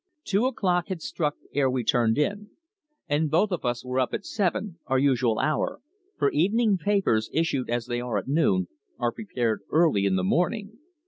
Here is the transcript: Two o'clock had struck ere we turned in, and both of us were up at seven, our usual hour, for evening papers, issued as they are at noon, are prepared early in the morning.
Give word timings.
Two 0.23 0.47
o'clock 0.47 0.87
had 0.87 0.99
struck 0.99 1.35
ere 1.53 1.69
we 1.69 1.83
turned 1.83 2.17
in, 2.17 2.49
and 3.07 3.29
both 3.29 3.51
of 3.51 3.63
us 3.63 3.85
were 3.85 3.99
up 3.99 4.15
at 4.15 4.25
seven, 4.25 4.79
our 4.87 4.97
usual 4.97 5.37
hour, 5.37 5.79
for 6.17 6.31
evening 6.31 6.79
papers, 6.79 7.29
issued 7.31 7.69
as 7.69 7.85
they 7.85 8.01
are 8.01 8.17
at 8.17 8.27
noon, 8.27 8.67
are 8.97 9.11
prepared 9.11 9.61
early 9.69 10.07
in 10.07 10.15
the 10.15 10.23
morning. 10.23 10.79